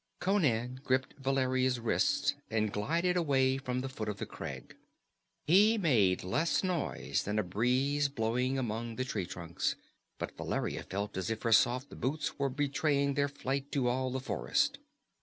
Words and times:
Conan 0.19 0.79
gripped 0.83 1.13
Valeria's 1.19 1.79
wrist 1.79 2.33
and 2.49 2.71
glided 2.73 3.15
away 3.15 3.57
from 3.59 3.81
the 3.81 3.87
foot 3.87 4.09
of 4.09 4.17
the 4.17 4.25
crag. 4.25 4.75
He 5.45 5.77
made 5.77 6.23
less 6.23 6.63
noise 6.63 7.21
than 7.21 7.37
a 7.37 7.43
breeze 7.43 8.09
blowing 8.09 8.57
among 8.57 8.95
the 8.95 9.05
tree 9.05 9.27
trunks, 9.27 9.75
but 10.17 10.35
Valeria 10.35 10.81
felt 10.81 11.17
as 11.17 11.29
if 11.29 11.43
her 11.43 11.53
soft 11.53 11.89
boots 12.01 12.39
were 12.39 12.49
betraying 12.49 13.13
their 13.13 13.29
flight 13.29 13.71
to 13.73 13.89
all 13.89 14.09
the 14.09 14.19
forest. 14.19 14.79